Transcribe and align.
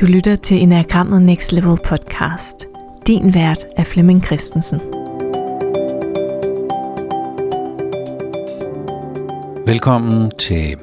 Du 0.00 0.06
lytter 0.06 0.36
til 0.36 0.62
Enagrammet 0.62 1.22
Next 1.22 1.52
Level 1.52 1.78
podcast. 1.84 2.66
Din 3.06 3.34
vært 3.34 3.66
er 3.76 3.84
Flemming 3.84 4.24
Christensen. 4.24 4.80
Velkommen 9.66 10.30
til 10.38 10.76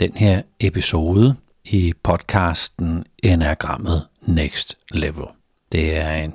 den 0.00 0.12
her 0.14 0.42
episode 0.60 1.36
i 1.64 1.92
podcasten 2.02 3.04
Enagrammet 3.22 4.02
Next 4.26 4.78
Level. 4.90 5.26
Det 5.72 5.96
er 5.96 6.12
en 6.12 6.32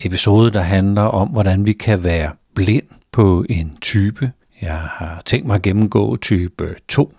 episode, 0.00 0.50
der 0.50 0.62
handler 0.62 1.02
om, 1.02 1.28
hvordan 1.28 1.66
vi 1.66 1.72
kan 1.72 2.04
være 2.04 2.32
blind 2.54 2.86
på 3.12 3.44
en 3.50 3.76
type. 3.80 4.32
Jeg 4.62 4.78
har 4.78 5.22
tænkt 5.24 5.46
mig 5.46 5.54
at 5.54 5.62
gennemgå 5.62 6.16
type 6.16 6.74
2, 6.88 7.14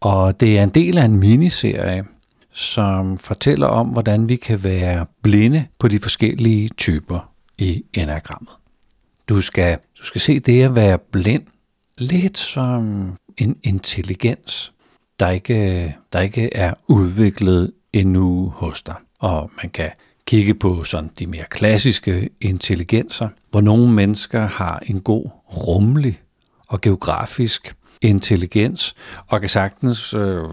og 0.00 0.40
det 0.40 0.58
er 0.58 0.62
en 0.62 0.68
del 0.68 0.98
af 0.98 1.04
en 1.04 1.16
miniserie, 1.16 2.04
som 2.52 3.18
fortæller 3.18 3.66
om, 3.66 3.88
hvordan 3.88 4.28
vi 4.28 4.36
kan 4.36 4.64
være 4.64 5.06
blinde 5.22 5.66
på 5.78 5.88
de 5.88 5.98
forskellige 5.98 6.68
typer 6.68 7.32
i 7.58 7.84
enagrammet. 7.92 8.52
Du 9.28 9.40
skal, 9.40 9.78
du 9.98 10.04
skal 10.04 10.20
se 10.20 10.38
det 10.38 10.62
at 10.62 10.74
være 10.74 10.98
blind 10.98 11.42
lidt 11.98 12.38
som 12.38 13.14
en 13.36 13.56
intelligens, 13.62 14.72
der 15.20 15.28
ikke, 15.28 15.96
der 16.12 16.20
ikke 16.20 16.56
er 16.56 16.74
udviklet 16.88 17.72
endnu 17.92 18.48
hos 18.56 18.82
dig. 18.82 18.94
Og 19.18 19.50
man 19.62 19.70
kan 19.70 19.90
kigge 20.26 20.54
på 20.54 20.84
sådan 20.84 21.10
de 21.18 21.26
mere 21.26 21.44
klassiske 21.50 22.30
intelligenser, 22.40 23.28
hvor 23.50 23.60
nogle 23.60 23.92
mennesker 23.92 24.40
har 24.40 24.82
en 24.86 25.00
god 25.00 25.30
rummelig 25.56 26.20
og 26.68 26.80
geografisk 26.80 27.74
intelligens, 28.02 28.94
og 29.26 29.40
kan 29.40 29.48
sagtens 29.48 30.14
øh, 30.14 30.44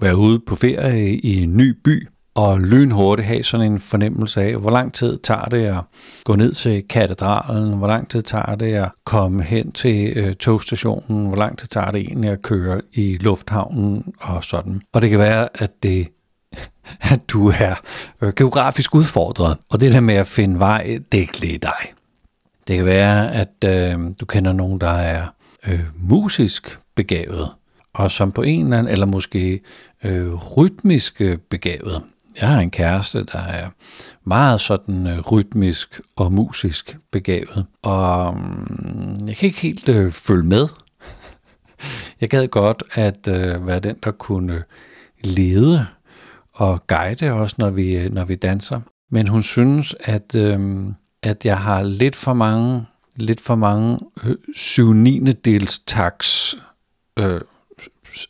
være 0.00 0.16
ude 0.16 0.40
på 0.46 0.56
ferie 0.56 1.16
i 1.16 1.42
en 1.42 1.56
ny 1.56 1.76
by, 1.84 2.08
og 2.34 2.60
lynhurtigt 2.60 3.28
have 3.28 3.42
sådan 3.42 3.72
en 3.72 3.80
fornemmelse 3.80 4.42
af, 4.42 4.56
hvor 4.56 4.70
lang 4.70 4.94
tid 4.94 5.18
tager 5.22 5.44
det 5.44 5.66
at 5.66 5.80
gå 6.24 6.36
ned 6.36 6.52
til 6.52 6.84
katedralen, 6.88 7.78
hvor 7.78 7.86
lang 7.86 8.10
tid 8.10 8.22
tager 8.22 8.54
det 8.54 8.74
at 8.74 8.90
komme 9.04 9.42
hen 9.42 9.72
til 9.72 10.12
øh, 10.16 10.34
togstationen, 10.34 11.26
hvor 11.26 11.36
lang 11.36 11.58
tid 11.58 11.68
tager 11.68 11.90
det 11.90 12.00
egentlig 12.00 12.30
at 12.30 12.42
køre 12.42 12.80
i 12.92 13.16
lufthavnen 13.20 14.12
og 14.20 14.44
sådan. 14.44 14.82
Og 14.92 15.02
det 15.02 15.10
kan 15.10 15.18
være, 15.18 15.48
at 15.54 15.82
det 15.82 16.08
at 17.12 17.20
du 17.28 17.48
er 17.48 17.74
øh, 18.22 18.32
geografisk 18.36 18.94
udfordret, 18.94 19.56
og 19.68 19.80
det 19.80 19.92
der 19.92 20.00
med 20.00 20.14
at 20.14 20.26
finde 20.26 20.58
vej, 20.58 20.98
det 21.12 21.18
er 21.18 21.22
ikke 21.22 21.40
lige 21.40 21.58
dig. 21.58 21.92
Det 22.68 22.76
kan 22.76 22.84
være, 22.84 23.34
at 23.34 23.64
øh, 23.64 23.98
du 24.20 24.26
kender 24.26 24.52
nogen, 24.52 24.80
der 24.80 24.90
er 24.90 25.26
øh, 25.66 25.80
musisk 25.96 26.78
begavet, 26.96 27.50
og 27.92 28.10
som 28.10 28.32
på 28.32 28.42
en 28.42 28.64
eller 28.64 28.78
anden, 28.78 28.92
eller 28.92 29.06
måske 29.06 29.60
øh, 30.04 30.34
rytmisk 30.34 31.20
øh, 31.20 31.38
begavet. 31.38 32.02
Jeg 32.40 32.48
har 32.48 32.60
en 32.60 32.70
kæreste, 32.70 33.24
der 33.24 33.38
er 33.38 33.70
meget 34.24 34.60
sådan 34.60 35.06
øh, 35.06 35.20
rytmisk 35.20 36.00
og 36.16 36.32
musisk 36.32 36.98
begavet, 37.10 37.66
og 37.82 38.34
øh, 38.34 39.28
jeg 39.28 39.36
kan 39.36 39.46
ikke 39.46 39.60
helt 39.60 39.88
øh, 39.88 40.10
følge 40.10 40.44
med. 40.44 40.68
Jeg 42.20 42.28
gad 42.28 42.48
godt 42.48 42.82
at 42.92 43.28
øh, 43.28 43.66
være 43.66 43.80
den, 43.80 43.96
der 44.04 44.10
kunne 44.10 44.54
øh, 44.54 44.62
lede 45.24 45.86
og 46.52 46.86
guide 46.86 47.32
os, 47.32 47.58
når 47.58 47.70
vi, 47.70 47.96
øh, 47.96 48.12
når 48.12 48.24
vi 48.24 48.34
danser. 48.34 48.80
Men 49.10 49.28
hun 49.28 49.42
synes, 49.42 49.94
at, 50.00 50.34
øh, 50.34 50.86
at 51.22 51.44
jeg 51.44 51.58
har 51.58 51.82
lidt 51.82 52.16
for 52.16 52.32
mange, 52.32 52.86
lidt 53.16 53.40
for 53.40 53.54
mange 53.54 53.98
øh, 54.24 54.36
syv 54.54 54.94
dels 55.44 55.78
taks 55.78 56.56
øh, 57.18 57.40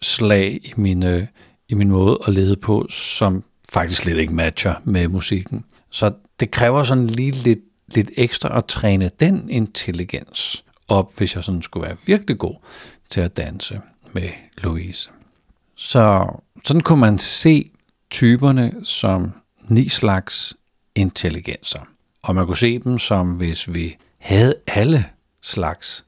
slag 0.02 0.60
i 0.64 0.72
min, 0.76 1.02
øh, 1.02 1.26
i 1.68 1.74
min 1.74 1.90
måde 1.90 2.18
at 2.26 2.34
lede 2.34 2.56
på, 2.56 2.86
som 2.90 3.44
faktisk 3.72 4.02
slet 4.02 4.18
ikke 4.18 4.34
matcher 4.34 4.74
med 4.84 5.08
musikken. 5.08 5.64
Så 5.90 6.12
det 6.40 6.50
kræver 6.50 6.82
sådan 6.82 7.06
lige 7.06 7.30
lidt, 7.30 7.58
lidt 7.94 8.10
ekstra 8.16 8.56
at 8.58 8.64
træne 8.64 9.10
den 9.20 9.50
intelligens 9.50 10.64
op, 10.88 11.10
hvis 11.16 11.34
jeg 11.34 11.44
sådan 11.44 11.62
skulle 11.62 11.86
være 11.86 11.96
virkelig 12.06 12.38
god 12.38 12.54
til 13.10 13.20
at 13.20 13.36
danse 13.36 13.80
med 14.12 14.28
Louise. 14.58 15.10
Så 15.76 16.26
sådan 16.64 16.82
kunne 16.82 17.00
man 17.00 17.18
se 17.18 17.70
typerne 18.10 18.74
som 18.84 19.32
ni 19.68 19.88
slags 19.88 20.56
intelligenser. 20.94 21.80
Og 22.22 22.34
man 22.34 22.46
kunne 22.46 22.56
se 22.56 22.78
dem 22.78 22.98
som, 22.98 23.30
hvis 23.30 23.74
vi 23.74 23.96
havde 24.18 24.54
alle 24.66 25.04
slags 25.42 26.04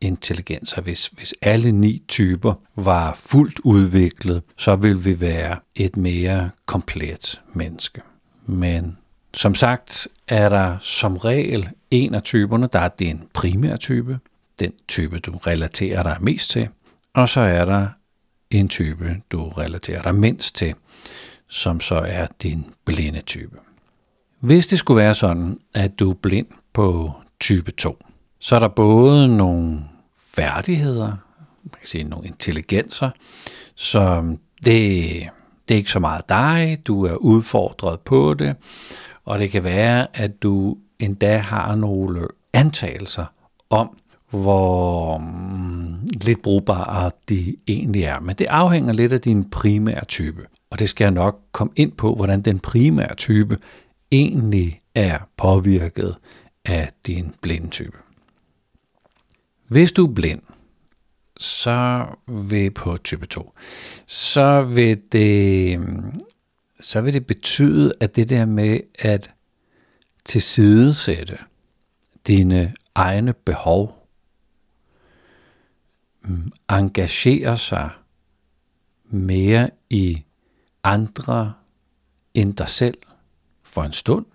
intelligenser. 0.00 0.80
Hvis, 0.80 1.06
hvis 1.06 1.34
alle 1.42 1.72
ni 1.72 2.02
typer 2.08 2.54
var 2.74 3.14
fuldt 3.14 3.60
udviklet, 3.64 4.42
så 4.56 4.76
ville 4.76 5.02
vi 5.02 5.20
være 5.20 5.58
et 5.74 5.96
mere 5.96 6.50
komplet 6.66 7.40
menneske. 7.52 8.00
Men 8.46 8.96
som 9.34 9.54
sagt 9.54 10.08
er 10.28 10.48
der 10.48 10.76
som 10.80 11.16
regel 11.16 11.68
en 11.90 12.14
af 12.14 12.22
typerne, 12.22 12.68
der 12.72 12.80
er 12.80 12.88
din 12.88 13.22
primære 13.32 13.76
type, 13.76 14.18
den 14.58 14.72
type 14.88 15.18
du 15.18 15.36
relaterer 15.36 16.02
dig 16.02 16.16
mest 16.20 16.50
til, 16.50 16.68
og 17.14 17.28
så 17.28 17.40
er 17.40 17.64
der 17.64 17.88
en 18.50 18.68
type, 18.68 19.16
du 19.30 19.48
relaterer 19.48 20.02
dig 20.02 20.14
mindst 20.14 20.54
til, 20.54 20.74
som 21.48 21.80
så 21.80 21.94
er 21.94 22.26
din 22.42 22.66
blinde 22.84 23.20
type. 23.20 23.56
Hvis 24.40 24.66
det 24.66 24.78
skulle 24.78 25.02
være 25.02 25.14
sådan, 25.14 25.58
at 25.74 25.98
du 25.98 26.10
er 26.10 26.14
blind 26.14 26.46
på 26.72 27.12
type 27.40 27.70
2, 27.70 27.98
så 28.38 28.56
er 28.56 28.60
der 28.60 28.68
både 28.68 29.36
nogle 29.36 29.80
færdigheder, 30.34 31.06
man 31.62 31.74
kan 31.80 31.88
sige 31.88 32.04
nogle 32.04 32.26
intelligenser, 32.26 33.10
som 33.74 34.38
det, 34.64 35.02
det 35.68 35.74
er 35.74 35.78
ikke 35.78 35.90
så 35.90 35.98
meget 35.98 36.28
dig, 36.28 36.78
du 36.86 37.04
er 37.04 37.14
udfordret 37.14 38.00
på 38.00 38.34
det, 38.34 38.56
og 39.24 39.38
det 39.38 39.50
kan 39.50 39.64
være, 39.64 40.06
at 40.14 40.42
du 40.42 40.76
endda 40.98 41.36
har 41.36 41.74
nogle 41.74 42.28
antagelser 42.52 43.24
om, 43.70 43.98
hvor 44.30 45.18
mm, 45.18 46.08
lidt 46.20 46.42
brugbare 46.42 47.10
de 47.28 47.56
egentlig 47.68 48.02
er. 48.02 48.20
Men 48.20 48.36
det 48.36 48.46
afhænger 48.46 48.92
lidt 48.92 49.12
af 49.12 49.20
din 49.20 49.50
primære 49.50 50.04
type. 50.04 50.46
Og 50.70 50.78
det 50.78 50.88
skal 50.88 51.04
jeg 51.04 51.12
nok 51.12 51.40
komme 51.52 51.72
ind 51.76 51.92
på, 51.92 52.14
hvordan 52.14 52.42
den 52.42 52.58
primære 52.58 53.14
type 53.14 53.58
egentlig 54.12 54.80
er 54.94 55.18
påvirket 55.36 56.16
af 56.64 56.90
din 57.06 57.34
blinde 57.42 57.68
type. 57.68 57.96
Hvis 59.68 59.92
du 59.92 60.06
er 60.06 60.14
blind, 60.14 60.42
så 61.36 62.06
vil 62.28 62.70
på 62.70 62.96
type 62.96 63.26
2, 63.26 63.52
så 64.06 64.62
vil 64.62 65.02
det, 65.12 65.80
så 66.80 67.00
vil 67.00 67.14
det 67.14 67.26
betyde, 67.26 67.92
at 68.00 68.16
det 68.16 68.28
der 68.28 68.44
med 68.44 68.80
at 68.98 69.30
tilsidesætte 70.24 71.38
dine 72.26 72.74
egne 72.94 73.32
behov, 73.32 74.08
mm, 76.22 76.52
engagere 76.70 77.58
sig 77.58 77.90
mere 79.04 79.70
i 79.90 80.24
andre 80.84 81.52
end 82.34 82.56
dig 82.56 82.68
selv 82.68 82.98
for 83.62 83.82
en 83.82 83.92
stund, 83.92 84.26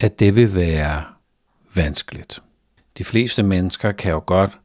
at 0.00 0.20
det 0.20 0.36
vil 0.36 0.54
være 0.54 1.04
vanskeligt. 1.74 2.42
De 2.98 3.04
fleste 3.04 3.42
mennesker 3.42 3.92
kan 3.92 4.12
jo 4.12 4.22
godt 4.26 4.58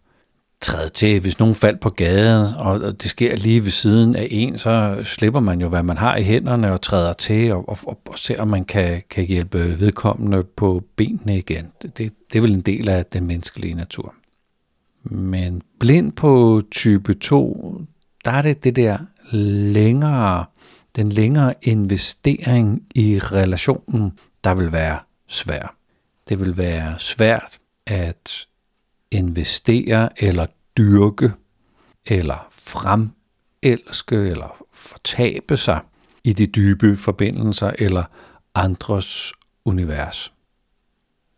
træde 0.62 0.90
til. 0.90 1.22
Hvis 1.22 1.40
nogen 1.40 1.56
faldt 1.56 1.80
på 1.80 1.90
gaden, 1.90 2.56
og 2.58 3.02
det 3.02 3.10
sker 3.10 3.36
lige 3.36 3.64
ved 3.64 3.72
siden 3.72 4.16
af 4.16 4.28
en, 4.32 4.58
så 4.58 5.02
slipper 5.04 5.40
man 5.40 5.62
jo, 5.62 5.70
hvad 5.70 5.84
man 5.84 5.98
har 5.98 6.16
i 6.16 6.24
hænderne, 6.24 6.72
og 6.72 6.82
træder 6.82 7.14
til, 7.14 7.54
og, 7.54 7.70
og, 7.70 7.78
og 7.86 8.18
ser, 8.18 8.42
om 8.42 8.48
man 8.48 8.66
kan, 8.66 9.04
kan 9.10 9.26
hjælpe 9.26 9.80
vedkommende 9.80 10.44
på 10.44 10.84
benene 10.96 11.38
igen. 11.38 11.72
Det, 11.82 11.98
det, 11.98 12.14
det 12.32 12.38
er 12.38 12.42
vel 12.42 12.54
en 12.54 12.62
del 12.62 12.90
af 12.90 13.06
den 13.06 13.28
menneskelige 13.28 13.74
natur. 13.74 14.14
Men 15.04 15.62
blind 15.80 16.12
på 16.12 16.62
type 16.72 17.14
2, 17.14 17.82
der 18.26 18.32
er 18.32 18.42
det 18.42 18.64
det 18.64 18.76
der 18.76 18.98
længere, 19.32 20.46
den 20.96 21.12
længere 21.12 21.54
investering 21.62 22.82
i 22.96 23.20
relationen, 23.20 24.12
der 24.44 24.54
vil 24.54 24.72
være 24.72 25.00
svær. 25.28 25.76
Det 26.30 26.40
vil 26.40 26.58
være 26.58 26.96
svært 26.98 27.60
at 27.86 28.48
investere 29.12 30.24
eller 30.24 30.46
dyrke 30.78 31.32
eller 32.06 32.48
fremelske 32.52 34.16
eller 34.16 34.66
fortabe 34.72 35.58
sig 35.58 35.82
i 36.24 36.34
de 36.34 36.48
dybe 36.48 36.98
forbindelser 36.98 37.72
eller 37.80 38.04
andres 38.56 39.34
univers. 39.66 40.34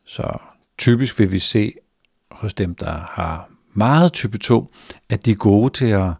Så 0.06 0.38
typisk 0.78 1.20
vil 1.20 1.32
vi 1.32 1.40
se 1.40 1.74
hos 2.32 2.54
dem, 2.54 2.76
der 2.76 3.00
har 3.10 3.50
meget 3.74 4.14
type 4.14 4.38
2, 4.38 4.74
at 5.10 5.26
de 5.26 5.32
er 5.32 5.36
gode 5.36 5.74
til 5.74 5.86
at 5.86 6.12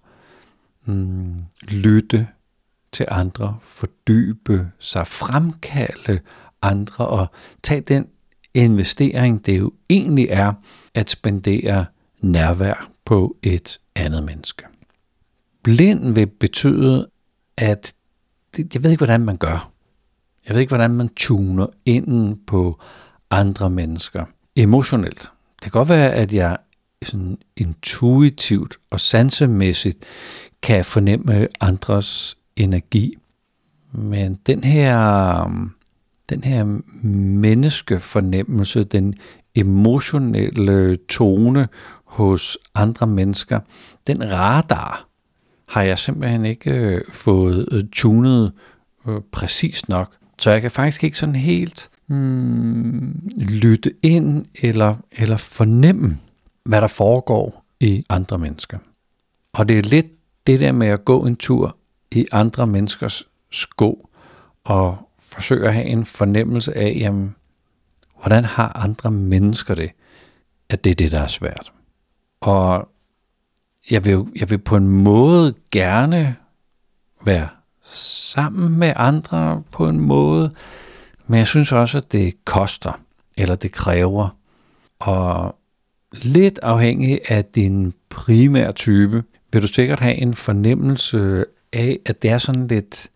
mm, 0.86 1.44
lytte 1.62 2.28
til 2.92 3.06
andre, 3.10 3.58
fordybe 3.62 4.72
sig, 4.80 5.08
fremkalde 5.08 6.20
andre 6.62 7.08
og 7.08 7.28
tage 7.64 7.82
den 7.82 8.08
investering, 8.54 9.46
det 9.46 9.60
jo 9.60 9.72
egentlig 9.90 10.28
er 10.30 10.54
at 10.94 11.10
spendere 11.10 11.86
nærvær 12.22 12.92
på 13.06 13.36
et 13.44 13.80
andet 13.96 14.24
menneske. 14.24 14.64
Blind 15.64 16.14
vil 16.14 16.28
betyde, 16.28 17.10
at 17.58 17.94
jeg 18.58 18.84
ved 18.84 18.92
ikke, 18.92 19.00
hvordan 19.00 19.22
man 19.22 19.38
gør. 19.38 19.72
Jeg 20.48 20.54
ved 20.54 20.62
ikke, 20.62 20.72
hvordan 20.72 20.92
man 20.92 21.10
tuner 21.10 21.68
ind 21.86 22.38
på 22.48 22.80
andre 23.30 23.70
mennesker 23.70 24.26
emotionelt. 24.56 25.32
Det 25.56 25.62
kan 25.62 25.72
godt 25.72 25.90
være, 25.90 26.12
at 26.14 26.34
jeg 26.34 26.58
sådan 27.04 27.38
intuitivt 27.58 28.78
og 28.90 29.00
sansemæssigt 29.00 29.98
kan 30.62 30.86
fornemme 30.86 31.48
andres 31.60 32.38
energi. 32.56 33.18
Men 33.92 34.36
den 34.36 34.64
her, 34.64 35.44
den 36.32 36.44
her 36.44 36.64
menneskefornemmelse, 37.06 38.84
den 38.84 39.14
emotionelle 39.56 40.96
tone 40.96 41.68
hos 42.06 42.58
andre 42.76 43.08
mennesker, 43.08 43.60
den 44.08 44.32
radar 44.32 45.08
har 45.68 45.82
jeg 45.82 45.98
simpelthen 45.98 46.46
ikke 46.46 46.72
øh, 46.72 47.02
fået 47.12 47.68
øh, 47.72 47.84
tunet 47.92 48.52
øh, 49.08 49.22
præcis 49.32 49.90
nok. 49.90 50.16
Så 50.40 50.52
jeg 50.52 50.62
kan 50.62 50.72
faktisk 50.72 51.04
ikke 51.04 51.18
sådan 51.18 51.36
helt 51.36 51.90
hmm, 52.08 53.30
lytte 53.38 53.94
ind 54.04 54.46
eller, 54.62 54.96
eller 55.12 55.38
fornemme, 55.38 56.18
hvad 56.66 56.82
der 56.82 56.88
foregår 56.88 57.66
i 57.80 58.06
andre 58.10 58.38
mennesker. 58.38 58.78
Og 59.54 59.70
det 59.70 59.78
er 59.78 59.82
lidt 59.82 60.06
det 60.48 60.60
der 60.60 60.72
med 60.72 60.88
at 60.88 61.06
gå 61.06 61.26
en 61.26 61.36
tur 61.36 61.78
i 62.12 62.26
andre 62.32 62.68
menneskers 62.68 63.28
sko 63.52 64.10
og 64.64 64.98
forsøge 65.22 65.68
at 65.68 65.74
have 65.74 65.86
en 65.86 66.06
fornemmelse 66.06 66.78
af, 66.78 66.98
jamen, 67.00 67.36
hvordan 68.20 68.46
har 68.46 68.78
andre 68.78 69.12
mennesker 69.12 69.76
det, 69.76 69.92
at 70.70 70.84
det 70.84 70.90
er 70.90 70.96
det, 70.96 71.12
der 71.12 71.20
er 71.20 71.28
svært. 71.28 71.72
Og 72.42 72.90
jeg 73.92 74.06
vil, 74.06 74.26
jeg 74.36 74.50
vil 74.50 74.58
på 74.58 74.76
en 74.76 74.88
måde 74.88 75.54
gerne 75.72 76.36
være 77.26 77.48
sammen 77.84 78.80
med 78.80 78.94
andre 78.96 79.64
på 79.72 79.88
en 79.88 80.00
måde, 80.00 80.52
men 81.28 81.38
jeg 81.38 81.48
synes 81.48 81.72
også, 81.72 81.98
at 81.98 82.12
det 82.12 82.46
koster, 82.46 83.02
eller 83.38 83.56
det 83.56 83.72
kræver. 83.72 84.38
Og 85.00 85.56
lidt 86.12 86.60
afhængig 86.64 87.20
af 87.30 87.46
din 87.46 87.94
primære 88.10 88.72
type, 88.72 89.24
vil 89.54 89.62
du 89.62 89.68
sikkert 89.68 90.00
have 90.00 90.16
en 90.16 90.34
fornemmelse 90.34 91.46
af, 91.74 92.00
at 92.06 92.22
det 92.22 92.32
er 92.32 92.38
sådan 92.38 92.68
lidt 92.68 93.12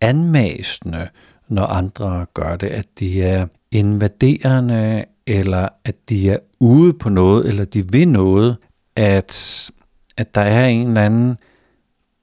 anmasende, 0.00 1.08
når 1.54 1.66
andre 1.66 2.26
gør 2.34 2.56
det, 2.56 2.66
at 2.66 2.86
de 2.98 3.22
er 3.22 3.46
invaderende, 3.70 5.04
eller 5.26 5.68
at 5.84 6.08
de 6.08 6.30
er 6.30 6.38
ude 6.60 6.92
på 6.92 7.08
noget, 7.08 7.48
eller 7.48 7.64
de 7.64 7.92
vil 7.92 8.08
noget, 8.08 8.56
at, 8.96 9.70
at 10.16 10.34
der 10.34 10.40
er 10.40 10.66
en 10.66 10.88
eller 10.88 11.04
anden 11.04 11.36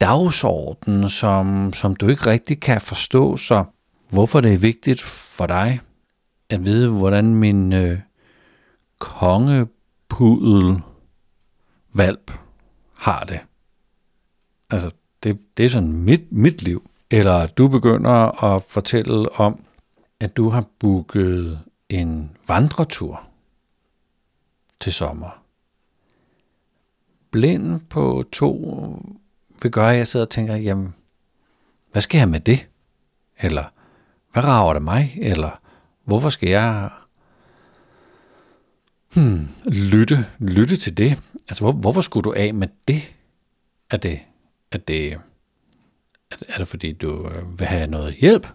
dagsorden, 0.01 1.09
som, 1.09 1.73
som 1.73 1.95
du 1.95 2.07
ikke 2.07 2.25
rigtig 2.25 2.59
kan 2.59 2.81
forstå, 2.81 3.37
så 3.37 3.63
hvorfor 4.09 4.41
det 4.41 4.53
er 4.53 4.57
vigtigt 4.57 5.01
for 5.01 5.47
dig 5.47 5.79
at 6.49 6.65
vide, 6.65 6.89
hvordan 6.89 7.35
min 7.35 7.73
øh, 7.73 7.99
kongepudel 8.99 10.79
valp 11.93 12.31
har 12.93 13.23
det. 13.23 13.39
Altså, 14.69 14.91
det, 15.23 15.39
det 15.57 15.65
er 15.65 15.69
sådan 15.69 15.91
mit, 15.91 16.31
mit 16.31 16.61
liv. 16.61 16.90
Eller 17.13 17.47
du 17.47 17.67
begynder 17.67 18.43
at 18.43 18.63
fortælle 18.63 19.31
om, 19.31 19.63
at 20.19 20.37
du 20.37 20.49
har 20.49 20.65
booket 20.79 21.59
en 21.89 22.31
vandretur 22.47 23.23
til 24.79 24.93
sommer. 24.93 25.43
Blind 27.31 27.79
på 27.79 28.23
to 28.31 28.53
vil 29.61 29.71
gøre, 29.71 29.91
at 29.91 29.97
jeg 29.97 30.07
sidder 30.07 30.25
og 30.25 30.29
tænker, 30.29 30.55
jamen, 30.55 30.93
hvad 31.91 32.01
skal 32.01 32.17
jeg 32.17 32.29
med 32.29 32.39
det? 32.39 32.67
Eller, 33.39 33.63
hvad 34.33 34.43
rager 34.43 34.73
det 34.73 34.81
mig? 34.81 35.17
Eller, 35.21 35.61
hvorfor 36.03 36.29
skal 36.29 36.49
jeg 36.49 36.89
hmm, 39.13 39.47
lytte, 39.65 40.25
lytte 40.39 40.77
til 40.77 40.97
det? 40.97 41.19
Altså, 41.49 41.63
hvor, 41.63 41.71
hvorfor 41.71 42.01
skulle 42.01 42.23
du 42.23 42.33
af 42.37 42.53
med 42.53 42.67
det? 42.87 43.15
Er 43.89 43.97
det, 43.97 44.19
er 44.71 44.77
det, 44.77 45.19
er 46.47 46.57
det 46.57 46.67
fordi, 46.67 46.91
du 46.91 47.27
øh, 47.27 47.59
vil 47.59 47.67
have 47.67 47.87
noget 47.87 48.13
hjælp 48.13 48.47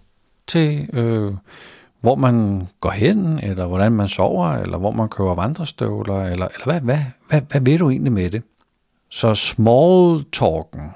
til, 0.47 0.89
øh, 0.93 1.35
hvor 2.01 2.15
man 2.15 2.67
går 2.81 2.91
hen, 2.91 3.39
eller 3.39 3.67
hvordan 3.67 3.93
man 3.93 4.09
sover, 4.09 4.49
eller 4.49 4.79
hvor 4.79 4.91
man 4.91 5.09
køber 5.09 5.35
vandrestøvler, 5.35 6.23
eller, 6.23 6.49
eller 6.49 6.65
hvad, 6.65 6.81
hvad, 6.81 6.99
hvad, 7.29 7.41
hvad 7.41 7.61
vil 7.61 7.81
du 7.81 7.91
egentlig 7.91 8.13
med 8.13 8.31
det? 8.31 8.43
Så 9.11 9.35
small 9.35 10.25
talken, 10.33 10.91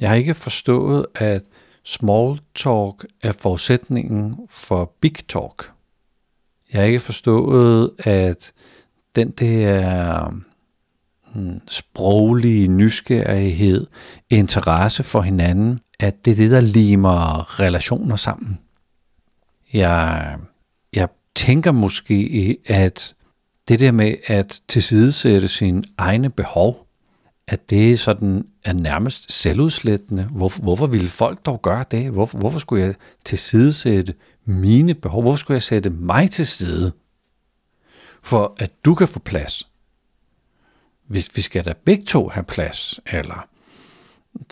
jeg 0.00 0.08
har 0.08 0.16
ikke 0.16 0.34
forstået, 0.34 1.06
at 1.14 1.42
small 1.84 2.40
talk 2.54 3.06
er 3.22 3.32
forudsætningen 3.32 4.36
for 4.48 4.92
big 5.00 5.14
talk. 5.28 5.70
Jeg 6.72 6.80
har 6.80 6.86
ikke 6.86 7.00
forstået, 7.00 7.90
at 7.98 8.52
den 9.16 9.30
der 9.30 10.34
Hmm. 11.34 11.60
sproglige 11.68 12.68
nysgerrighed, 12.68 13.86
interesse 14.30 15.02
for 15.02 15.20
hinanden, 15.20 15.80
at 16.00 16.24
det 16.24 16.30
er 16.30 16.36
det, 16.36 16.50
der 16.50 16.60
limer 16.60 17.60
relationer 17.60 18.16
sammen. 18.16 18.58
Jeg, 19.72 20.36
jeg 20.94 21.08
tænker 21.34 21.72
måske, 21.72 22.56
at 22.66 23.14
det 23.68 23.80
der 23.80 23.92
med 23.92 24.14
at 24.26 24.60
tilsidesætte 24.68 25.48
sine 25.48 25.82
egne 25.98 26.30
behov, 26.30 26.86
at 27.48 27.70
det 27.70 28.00
sådan 28.00 28.46
er 28.64 28.72
nærmest 28.72 29.32
selvudslættende. 29.32 30.24
Hvor, 30.24 30.62
hvorfor 30.62 30.86
ville 30.86 31.08
folk 31.08 31.46
dog 31.46 31.62
gøre 31.62 31.84
det? 31.90 32.10
Hvor, 32.10 32.26
hvorfor 32.26 32.58
skulle 32.58 32.84
jeg 32.84 32.94
tilsidesætte 33.24 34.14
mine 34.44 34.94
behov? 34.94 35.22
Hvorfor 35.22 35.38
skulle 35.38 35.54
jeg 35.54 35.62
sætte 35.62 35.90
mig 35.90 36.30
til 36.30 36.46
side? 36.46 36.92
For 38.22 38.56
at 38.58 38.70
du 38.84 38.94
kan 38.94 39.08
få 39.08 39.18
plads 39.18 39.69
vi, 41.10 41.24
vi 41.34 41.42
skal 41.42 41.64
da 41.64 41.72
begge 41.84 42.04
to 42.04 42.28
have 42.28 42.44
plads, 42.44 43.00
eller 43.06 43.48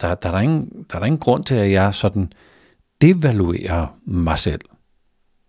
der, 0.01 0.15
der, 0.15 0.29
er 0.29 0.33
der, 0.33 0.41
ingen, 0.41 0.87
der 0.91 0.97
er 0.97 0.99
der 0.99 1.07
ingen 1.07 1.21
grund 1.21 1.45
til, 1.45 1.55
at 1.55 1.71
jeg 1.71 1.95
sådan 1.95 2.33
devaluerer 3.01 3.87
mig 4.05 4.39
selv. 4.39 4.61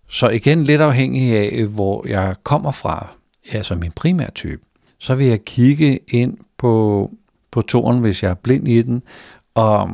Så 0.07 0.29
igen 0.29 0.63
lidt 0.63 0.81
afhængig 0.81 1.37
af, 1.37 1.65
hvor 1.65 2.07
jeg 2.07 2.35
kommer 2.43 2.71
fra, 2.71 3.07
altså 3.51 3.75
min 3.75 3.91
primære 3.91 4.31
type, 4.31 4.61
så 4.99 5.15
vil 5.15 5.27
jeg 5.27 5.45
kigge 5.45 5.99
ind 6.07 6.37
på 6.57 7.11
på 7.51 7.61
toren, 7.61 7.99
hvis 7.99 8.23
jeg 8.23 8.29
er 8.29 8.35
blind 8.35 8.67
i 8.67 8.81
den. 8.81 9.03
Og 9.53 9.89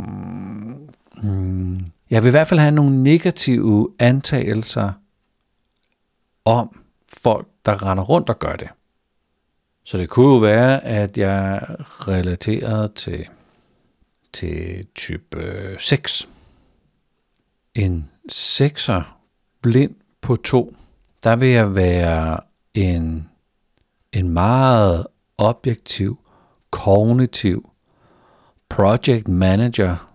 mm, 1.24 1.80
jeg 2.10 2.24
vil 2.24 2.28
i 2.28 2.32
hvert 2.32 2.48
fald 2.48 2.60
have 2.60 2.76
nogle 2.76 3.04
negative 3.04 3.90
antagelser 4.00 4.92
om 6.46 6.80
folk, 7.24 7.48
der 7.66 7.90
render 7.90 8.04
rundt 8.04 8.30
og 8.30 8.40
gør 8.40 8.56
det. 8.56 8.68
Så 9.86 9.98
det 9.98 10.10
kunne 10.10 10.34
jo 10.34 10.38
være, 10.38 10.84
at 10.84 11.18
jeg 11.18 11.66
relaterede 11.80 12.88
til, 12.88 13.26
til 14.34 14.88
type 14.96 15.38
øh, 15.38 15.80
6. 15.80 16.30
En 17.76 18.10
6'er 18.32 19.02
blind 19.62 19.96
på 20.22 20.36
to, 20.36 20.76
der 21.24 21.36
vil 21.36 21.50
jeg 21.50 21.76
være 21.76 22.40
en, 22.74 23.30
en 24.14 24.30
meget 24.30 25.08
objektiv 25.38 26.20
kognitiv 26.70 27.70
project 28.70 29.28
manager, 29.28 30.12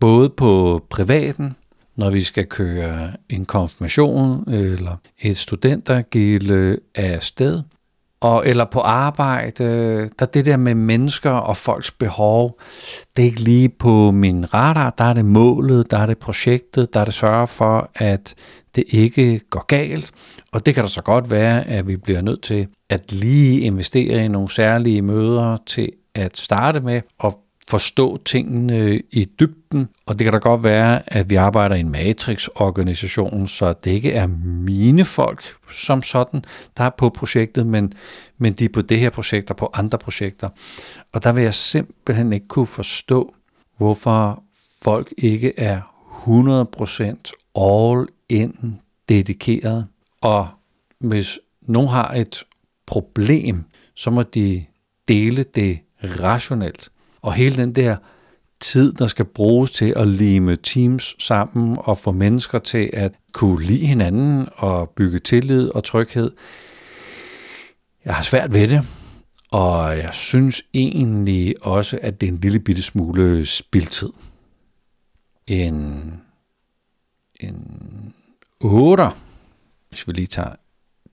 både 0.00 0.30
på 0.30 0.84
privaten, 0.90 1.56
når 1.96 2.10
vi 2.10 2.22
skal 2.22 2.46
køre 2.46 3.12
en 3.28 3.46
konfirmation 3.46 4.50
eller 4.50 4.96
et 5.18 5.36
studentergilde 5.36 6.78
af 6.94 7.22
sted, 7.22 7.62
og, 8.22 8.46
eller 8.46 8.64
på 8.64 8.80
arbejde, 8.80 10.08
der 10.18 10.26
det 10.26 10.44
der 10.46 10.56
med 10.56 10.74
mennesker 10.74 11.30
og 11.30 11.56
folks 11.56 11.90
behov, 11.90 12.60
det 13.16 13.22
er 13.22 13.26
ikke 13.26 13.40
lige 13.40 13.68
på 13.68 14.10
min 14.10 14.54
radar, 14.54 14.90
der 14.98 15.04
er 15.04 15.12
det 15.12 15.24
målet, 15.24 15.90
der 15.90 15.98
er 15.98 16.06
det 16.06 16.18
projektet, 16.18 16.94
der 16.94 17.00
er 17.00 17.04
det 17.04 17.14
sørge 17.14 17.46
for, 17.46 17.90
at 17.94 18.34
det 18.74 18.84
ikke 18.88 19.40
går 19.50 19.66
galt, 19.66 20.12
og 20.52 20.66
det 20.66 20.74
kan 20.74 20.84
da 20.84 20.88
så 20.88 21.02
godt 21.02 21.30
være, 21.30 21.68
at 21.68 21.88
vi 21.88 21.96
bliver 21.96 22.20
nødt 22.20 22.42
til 22.42 22.66
at 22.90 23.12
lige 23.12 23.60
investere 23.60 24.24
i 24.24 24.28
nogle 24.28 24.50
særlige 24.50 25.02
møder 25.02 25.56
til 25.66 25.88
at 26.14 26.36
starte 26.36 26.80
med 26.80 27.00
og 27.18 27.38
forstå 27.72 28.16
tingene 28.24 29.00
i 29.10 29.24
dybden, 29.40 29.88
og 30.06 30.18
det 30.18 30.24
kan 30.24 30.32
da 30.32 30.38
godt 30.38 30.64
være, 30.64 31.02
at 31.06 31.30
vi 31.30 31.34
arbejder 31.34 31.76
i 31.76 31.80
en 31.80 31.90
matrix-organisation, 31.90 33.48
så 33.48 33.72
det 33.72 33.90
ikke 33.90 34.12
er 34.12 34.26
mine 34.66 35.04
folk 35.04 35.42
som 35.70 36.02
sådan, 36.02 36.44
der 36.76 36.84
er 36.84 36.90
på 36.90 37.08
projektet, 37.08 37.66
men, 37.66 37.92
men 38.38 38.52
de 38.52 38.64
er 38.64 38.68
på 38.68 38.82
det 38.82 38.98
her 38.98 39.10
projekt 39.10 39.50
og 39.50 39.56
på 39.56 39.70
andre 39.74 39.98
projekter. 39.98 40.48
Og 41.12 41.24
der 41.24 41.32
vil 41.32 41.44
jeg 41.44 41.54
simpelthen 41.54 42.32
ikke 42.32 42.48
kunne 42.48 42.66
forstå, 42.66 43.34
hvorfor 43.76 44.42
folk 44.82 45.12
ikke 45.18 45.52
er 45.58 45.80
100% 46.26 47.32
all 47.62 48.06
in 48.28 48.80
dedikeret. 49.08 49.86
Og 50.20 50.48
hvis 50.98 51.38
nogen 51.62 51.88
har 51.88 52.12
et 52.12 52.44
problem, 52.86 53.64
så 53.94 54.10
må 54.10 54.22
de 54.22 54.64
dele 55.08 55.42
det 55.42 55.78
rationelt. 56.04 56.88
Og 57.22 57.34
hele 57.34 57.56
den 57.56 57.74
der 57.74 57.96
tid, 58.60 58.92
der 58.92 59.06
skal 59.06 59.24
bruges 59.24 59.70
til 59.70 59.92
at 59.96 60.08
lime 60.08 60.56
teams 60.56 61.16
sammen 61.18 61.76
og 61.80 61.98
få 61.98 62.12
mennesker 62.12 62.58
til 62.58 62.90
at 62.92 63.12
kunne 63.32 63.64
lide 63.64 63.86
hinanden 63.86 64.48
og 64.56 64.90
bygge 64.90 65.18
tillid 65.18 65.68
og 65.68 65.84
tryghed. 65.84 66.30
Jeg 68.04 68.14
har 68.14 68.22
svært 68.22 68.52
ved 68.54 68.68
det, 68.68 68.82
og 69.50 69.98
jeg 69.98 70.14
synes 70.14 70.62
egentlig 70.74 71.54
også, 71.62 71.98
at 72.02 72.20
det 72.20 72.26
er 72.26 72.32
en 72.32 72.38
lille 72.38 72.58
bitte 72.58 72.82
smule 72.82 73.46
spildtid. 73.46 74.10
En, 75.46 76.12
en 77.40 78.14
8, 78.60 79.04
hvis 79.88 80.08
vi 80.08 80.12
lige 80.12 80.26
tager, 80.26 80.54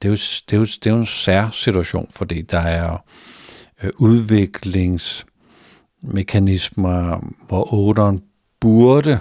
det 0.01 0.07
er 0.07 0.09
jo, 0.09 0.15
det 0.15 0.53
er 0.53 0.57
jo, 0.57 0.65
det 0.65 0.87
er 0.87 0.91
jo 0.91 0.97
en 0.97 1.05
sær 1.05 1.49
situation, 1.49 2.07
fordi 2.11 2.41
der 2.41 2.59
er 2.59 2.97
øh, 3.83 3.91
udviklings 3.97 5.25
mekanismer, 6.01 7.27
hvor 7.47 7.73
otteren 7.73 8.21
burde 8.59 9.19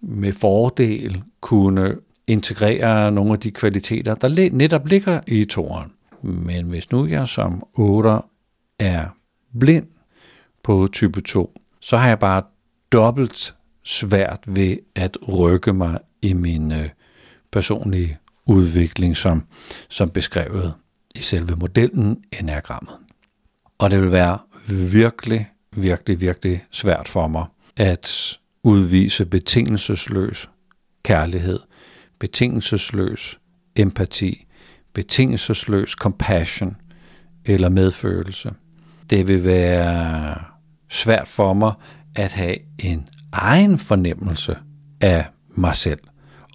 med 0.00 0.32
fordel 0.32 1.22
kunne 1.40 1.96
integrere 2.26 3.12
nogle 3.12 3.32
af 3.32 3.38
de 3.38 3.50
kvaliteter, 3.50 4.14
der 4.14 4.50
netop 4.52 4.86
ligger 4.86 5.20
i 5.26 5.44
toren. 5.44 5.92
Men 6.22 6.66
hvis 6.66 6.90
nu 6.90 7.06
jeg 7.06 7.28
som 7.28 7.62
8 7.74 8.10
er 8.78 9.08
blind 9.58 9.86
på 10.62 10.88
type 10.92 11.20
2, 11.20 11.60
så 11.80 11.96
har 11.96 12.08
jeg 12.08 12.18
bare 12.18 12.42
dobbelt 12.92 13.54
svært 13.84 14.40
ved 14.46 14.76
at 14.94 15.16
rykke 15.28 15.72
mig 15.72 15.98
i 16.22 16.32
min 16.32 16.72
øh, 16.72 16.88
personlige 17.52 18.18
udvikling, 18.46 19.16
som, 19.16 19.42
som 19.88 20.10
beskrevet 20.10 20.74
i 21.14 21.20
selve 21.20 21.56
modellen 21.56 22.24
enagrammet. 22.40 22.94
Og 23.78 23.90
det 23.90 24.02
vil 24.02 24.12
være 24.12 24.38
virkelig, 24.92 25.51
virkelig, 25.76 26.20
virkelig 26.20 26.64
svært 26.70 27.08
for 27.08 27.28
mig 27.28 27.44
at 27.76 28.38
udvise 28.62 29.26
betingelsesløs 29.26 30.50
kærlighed, 31.02 31.58
betingelsesløs 32.18 33.38
empati, 33.76 34.46
betingelsesløs 34.92 35.90
compassion 35.90 36.76
eller 37.44 37.68
medfølelse. 37.68 38.52
Det 39.10 39.28
vil 39.28 39.44
være 39.44 40.38
svært 40.90 41.28
for 41.28 41.52
mig 41.54 41.72
at 42.16 42.32
have 42.32 42.56
en 42.78 43.08
egen 43.32 43.78
fornemmelse 43.78 44.56
af 45.00 45.26
mig 45.48 45.76
selv 45.76 46.00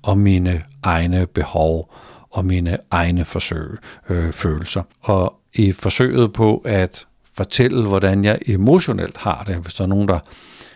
og 0.03 0.17
mine 0.17 0.63
egne 0.83 1.27
behov 1.27 1.93
og 2.29 2.45
mine 2.45 2.77
egne 2.91 3.25
forsøg, 3.25 3.77
øh, 4.09 4.31
følelser. 4.31 4.83
Og 5.01 5.39
i 5.53 5.71
forsøget 5.71 6.33
på 6.33 6.57
at 6.57 7.07
fortælle, 7.38 7.88
hvordan 7.88 8.24
jeg 8.24 8.39
emotionelt 8.46 9.17
har 9.17 9.44
det, 9.44 9.56
hvis 9.56 9.74
der 9.74 9.84
er 9.84 9.88
nogen, 9.88 10.08
der 10.08 10.20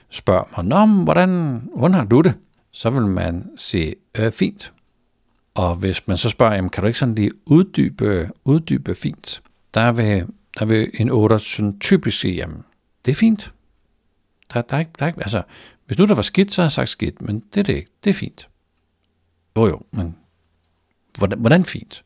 spørger 0.09 0.43
mig, 0.57 0.65
Nå, 0.65 1.03
hvordan, 1.03 1.61
hvordan 1.75 1.95
har 1.95 2.05
du 2.05 2.21
det? 2.21 2.33
Så 2.71 2.89
vil 2.89 3.01
man 3.01 3.49
sige, 3.57 3.95
øh, 4.19 4.31
fint. 4.31 4.73
Og 5.53 5.75
hvis 5.75 6.07
man 6.07 6.17
så 6.17 6.29
spørger, 6.29 6.55
jamen, 6.55 6.69
kan 6.69 6.83
du 6.83 6.87
ikke 6.87 6.99
sådan 6.99 7.15
lige 7.15 7.31
uddybe, 7.45 8.29
uddybe 8.45 8.95
fint? 8.95 9.41
Der 9.73 9.91
vil, 9.91 10.27
der 10.59 10.65
vil 10.65 10.91
en 10.93 11.09
8 11.09 11.39
sådan 11.39 11.79
typisk 11.79 12.19
sige, 12.19 12.33
jamen, 12.33 12.63
det 13.05 13.11
er 13.11 13.15
fint. 13.15 13.53
Der, 14.53 14.61
der, 14.61 14.75
er 14.75 14.79
ikke, 14.79 14.91
der 14.99 15.05
er 15.05 15.07
ikke, 15.07 15.21
altså, 15.21 15.43
hvis 15.85 15.97
nu 15.97 16.05
der 16.05 16.15
var 16.15 16.21
skidt, 16.21 16.53
så 16.53 16.61
har 16.61 16.65
jeg 16.65 16.71
sagt 16.71 16.89
skidt, 16.89 17.21
men 17.21 17.43
det 17.53 17.59
er 17.59 17.63
det 17.63 17.75
ikke. 17.75 17.91
Det 18.03 18.09
er 18.09 18.13
fint. 18.13 18.49
Jo 19.57 19.67
jo, 19.67 19.81
men 19.91 20.15
hvordan, 21.17 21.39
hvordan 21.39 21.65
fint? 21.65 22.03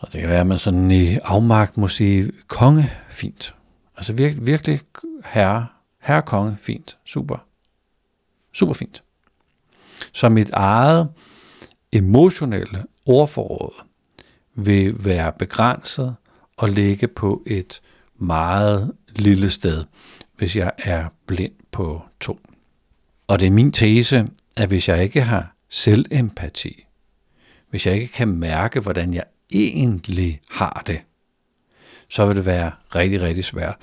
Og 0.00 0.12
det 0.12 0.20
kan 0.20 0.30
være, 0.30 0.40
at 0.40 0.46
man 0.46 0.58
sådan 0.58 0.90
i 0.90 1.16
afmagt 1.16 1.76
må 1.76 1.88
sige, 1.88 2.32
konge, 2.46 2.90
fint. 3.08 3.54
Altså 3.96 4.12
virkelig, 4.12 4.46
virkelig 4.46 4.80
herre, 5.24 5.66
herre 6.02 6.22
konge, 6.22 6.56
fint. 6.58 6.98
Super. 7.04 7.36
Super 8.52 8.72
fint. 8.72 9.02
Så 10.12 10.28
mit 10.28 10.50
eget 10.50 11.08
emotionelle 11.92 12.84
ordforråd 13.06 13.72
vil 14.54 15.04
være 15.04 15.32
begrænset 15.32 16.16
og 16.56 16.68
ligge 16.68 17.08
på 17.08 17.42
et 17.46 17.80
meget 18.18 18.92
lille 19.08 19.50
sted, 19.50 19.84
hvis 20.36 20.56
jeg 20.56 20.72
er 20.78 21.08
blind 21.26 21.52
på 21.72 22.02
to. 22.20 22.40
Og 23.26 23.40
det 23.40 23.46
er 23.46 23.50
min 23.50 23.72
tese, 23.72 24.28
at 24.56 24.68
hvis 24.68 24.88
jeg 24.88 25.02
ikke 25.02 25.22
har 25.22 25.54
selvempati, 25.68 26.86
hvis 27.70 27.86
jeg 27.86 27.94
ikke 27.94 28.12
kan 28.12 28.28
mærke, 28.28 28.80
hvordan 28.80 29.14
jeg 29.14 29.24
egentlig 29.52 30.40
har 30.50 30.82
det, 30.86 31.00
så 32.08 32.26
vil 32.26 32.36
det 32.36 32.46
være 32.46 32.72
rigtig, 32.94 33.20
rigtig 33.20 33.44
svært 33.44 33.76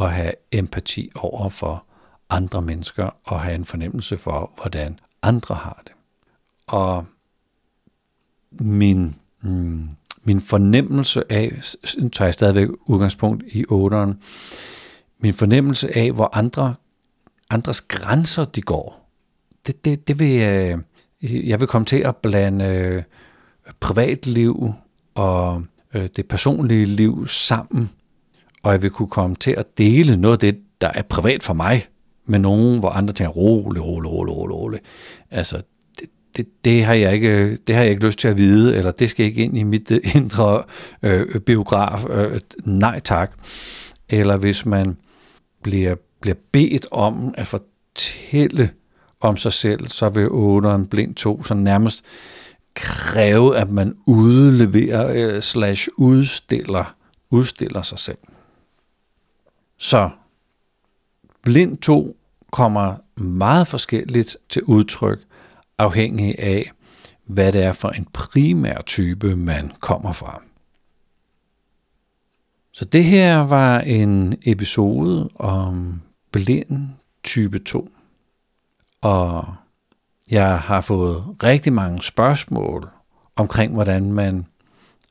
at 0.00 0.12
have 0.12 0.32
empati 0.52 1.10
over 1.14 1.48
for 1.48 1.84
andre 2.30 2.62
mennesker 2.62 3.10
og 3.24 3.40
have 3.40 3.54
en 3.54 3.64
fornemmelse 3.64 4.16
for, 4.16 4.52
hvordan 4.56 4.98
andre 5.22 5.54
har 5.54 5.82
det. 5.84 5.92
Og 6.66 7.06
min, 8.60 9.14
mm, 9.42 9.88
min 10.24 10.40
fornemmelse 10.40 11.32
af, 11.32 11.62
tager 12.12 12.26
jeg 12.26 12.34
stadigvæk 12.34 12.68
udgangspunkt 12.86 13.44
i 13.46 13.64
8'eren, 13.70 14.12
min 15.18 15.34
fornemmelse 15.34 15.96
af, 15.96 16.12
hvor 16.12 16.36
andre, 16.36 16.74
andres 17.50 17.80
grænser 17.80 18.44
de 18.44 18.62
går, 18.62 19.10
det, 19.66 19.84
det, 19.84 20.08
det 20.08 20.18
vil, 20.18 20.42
øh, 20.42 20.78
jeg 21.48 21.60
vil 21.60 21.68
komme 21.68 21.86
til 21.86 21.96
at 21.96 22.16
blande 22.16 22.64
øh, 22.64 23.02
privatliv 23.80 24.74
og 25.14 25.62
øh, 25.94 26.08
det 26.16 26.28
personlige 26.28 26.84
liv 26.84 27.26
sammen, 27.26 27.90
og 28.62 28.72
jeg 28.72 28.82
vil 28.82 28.90
kunne 28.90 29.08
komme 29.08 29.36
til 29.36 29.50
at 29.50 29.78
dele 29.78 30.16
noget 30.16 30.34
af 30.34 30.38
det, 30.38 30.60
der 30.80 30.90
er 30.94 31.02
privat 31.02 31.42
for 31.42 31.54
mig, 31.54 31.86
med 32.26 32.38
nogen, 32.38 32.78
hvor 32.78 32.90
andre 32.90 33.12
tænker, 33.12 33.32
rolig, 33.32 33.84
rolig, 33.84 34.10
rolig, 34.10 34.36
rolig, 34.36 34.54
rolig. 34.56 34.80
Altså, 35.30 35.62
det, 36.00 36.08
det, 36.36 36.46
det, 36.64 36.84
har 36.84 36.94
jeg 36.94 37.14
ikke, 37.14 37.56
det 37.56 37.74
har 37.74 37.82
jeg 37.82 37.90
ikke 37.90 38.06
lyst 38.06 38.18
til 38.18 38.28
at 38.28 38.36
vide, 38.36 38.76
eller 38.76 38.90
det 38.90 39.10
skal 39.10 39.26
ikke 39.26 39.44
ind 39.44 39.58
i 39.58 39.62
mit 39.62 39.90
øh, 39.90 40.00
indre 40.16 40.62
øh, 41.02 41.40
biograf. 41.40 42.04
Øh, 42.10 42.40
nej 42.64 42.98
tak. 42.98 43.32
Eller 44.08 44.36
hvis 44.36 44.66
man 44.66 44.96
bliver, 45.62 45.94
bliver 46.20 46.36
bedt 46.52 46.86
om 46.90 47.34
at 47.36 47.46
fortælle 47.46 48.70
om 49.20 49.36
sig 49.36 49.52
selv, 49.52 49.86
så 49.86 50.08
vil 50.08 50.28
åderen 50.30 50.86
blind 50.86 51.14
to, 51.14 51.42
så 51.42 51.54
nærmest 51.54 52.04
kræve, 52.74 53.56
at 53.56 53.70
man 53.70 53.96
udleverer 54.06 55.12
øh, 55.14 55.42
slash 55.42 55.88
udstiller, 55.96 56.96
udstiller 57.30 57.82
sig 57.82 57.98
selv. 57.98 58.18
Så 59.78 60.10
blind 61.42 61.78
2 61.78 62.16
kommer 62.50 62.96
meget 63.20 63.66
forskelligt 63.66 64.36
til 64.48 64.62
udtryk, 64.62 65.18
afhængig 65.78 66.38
af, 66.38 66.72
hvad 67.24 67.52
det 67.52 67.62
er 67.62 67.72
for 67.72 67.88
en 67.88 68.04
primær 68.12 68.80
type, 68.80 69.36
man 69.36 69.72
kommer 69.80 70.12
fra. 70.12 70.42
Så 72.72 72.84
det 72.84 73.04
her 73.04 73.36
var 73.38 73.80
en 73.80 74.34
episode 74.46 75.28
om 75.34 76.00
blind 76.32 76.88
type 77.22 77.58
2. 77.58 77.88
Og 79.00 79.54
jeg 80.30 80.58
har 80.58 80.80
fået 80.80 81.24
rigtig 81.42 81.72
mange 81.72 82.02
spørgsmål 82.02 82.88
omkring, 83.36 83.72
hvordan 83.72 84.12
man 84.12 84.46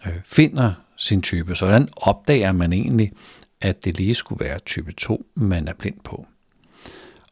øh, 0.05 0.21
finder 0.23 0.73
sin 0.97 1.21
type. 1.21 1.55
Så 1.55 1.65
hvordan 1.65 1.89
opdager 1.95 2.51
man 2.51 2.73
egentlig, 2.73 3.11
at 3.61 3.85
det 3.85 3.97
lige 3.97 4.15
skulle 4.15 4.45
være 4.45 4.59
type 4.59 4.91
2, 4.91 5.25
man 5.35 5.67
er 5.67 5.73
blind 5.73 5.99
på? 6.03 6.25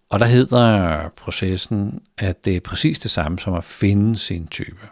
Og 0.09 0.19
der 0.19 0.25
hedder 0.25 1.09
processen, 1.09 2.01
at 2.17 2.45
det 2.45 2.55
er 2.55 2.59
præcis 2.59 2.99
det 2.99 3.11
samme 3.11 3.39
som 3.39 3.53
at 3.53 3.63
finde 3.63 4.17
sin 4.17 4.47
type. 4.47 4.87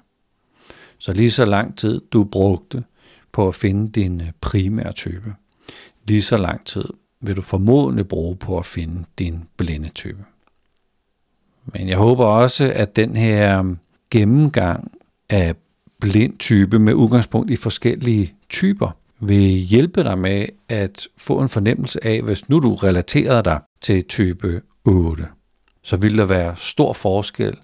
Så 0.97 1.13
lige 1.13 1.31
så 1.31 1.45
lang 1.45 1.77
tid 1.77 2.01
du 2.11 2.23
brugte 2.23 2.83
på 3.31 3.47
at 3.47 3.55
finde 3.55 3.91
din 3.91 4.21
øh, 4.21 4.31
primære 4.41 4.91
type, 4.91 5.35
lige 6.07 6.21
så 6.21 6.37
lang 6.37 6.65
tid 6.65 6.85
vil 7.21 7.35
du 7.35 7.41
formodentlig 7.41 8.07
bruge 8.07 8.35
på 8.35 8.57
at 8.57 8.65
finde 8.65 9.05
din 9.19 9.43
blinde 9.57 9.89
type. 9.89 10.25
Men 11.65 11.89
jeg 11.89 11.97
håber 11.97 12.25
også, 12.25 12.71
at 12.75 12.95
den 12.95 13.15
her 13.15 13.59
um, 13.59 13.79
gennemgang 14.11 14.91
af 15.29 15.55
blind 15.99 16.37
type 16.37 16.79
med 16.79 16.93
udgangspunkt 16.93 17.51
i 17.51 17.55
forskellige 17.55 18.33
typer 18.49 18.95
vil 19.19 19.51
hjælpe 19.51 20.03
dig 20.03 20.17
med 20.17 20.45
at 20.69 21.07
få 21.17 21.41
en 21.41 21.49
fornemmelse 21.49 22.05
af, 22.05 22.21
hvis 22.21 22.49
nu 22.49 22.59
du 22.59 22.75
relaterer 22.75 23.41
dig 23.41 23.59
til 23.81 24.03
type 24.03 24.61
8, 24.85 25.25
så 25.83 25.97
vil 25.97 26.17
der 26.17 26.25
være 26.25 26.55
stor 26.55 26.93
forskel 26.93 27.57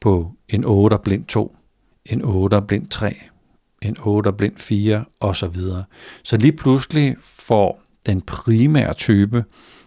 på 0.00 0.32
en 0.48 0.64
8 0.64 0.98
blind 1.04 1.24
2, 1.24 1.56
en 2.06 2.22
8 2.24 2.62
blind 2.62 2.88
3, 2.88 3.16
en 3.82 3.96
8 4.00 4.32
blind 4.32 4.56
4 4.56 5.04
osv. 5.20 5.56
Så 6.22 6.36
lige 6.36 6.52
pludselig 6.52 7.16
får 7.22 7.82
den 8.06 8.20
primære 8.20 8.94
type 8.94 9.44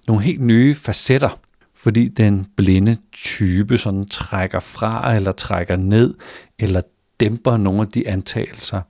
nogle 0.08 0.24
helt 0.24 0.42
nye 0.42 0.76
facetter, 0.76 1.40
fordi 1.84 2.08
den 2.08 2.46
blinde 2.56 2.98
type 3.12 3.78
sådan 3.78 4.06
trækker 4.06 4.60
fra 4.60 5.16
eller 5.16 5.32
trækker 5.32 5.76
ned, 5.78 6.14
eller 6.60 6.82
dæmper 7.20 7.58
nogle 7.58 7.82
af 7.82 7.88
de 7.88 8.08
antagelser, 8.08 8.82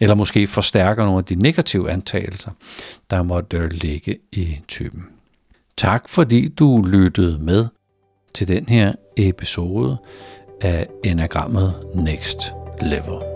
eller 0.00 0.14
måske 0.14 0.46
forstærker 0.46 1.04
nogle 1.04 1.18
af 1.18 1.24
de 1.24 1.34
negative 1.34 1.90
antagelser, 1.90 2.50
der 3.10 3.22
måtte 3.22 3.68
ligge 3.68 4.18
i 4.32 4.58
typen. 4.68 5.06
Tak 5.76 6.08
fordi 6.08 6.48
du 6.48 6.82
lyttede 6.82 7.38
med 7.38 7.66
til 8.34 8.48
den 8.48 8.68
her 8.68 8.92
episode 9.16 9.96
af 10.60 10.86
Enagrammet 11.04 11.74
Next 11.94 12.38
Level. 12.80 13.29